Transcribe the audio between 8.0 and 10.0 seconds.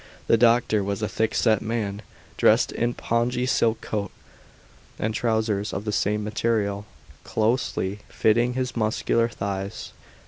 fitting his muscular thighs.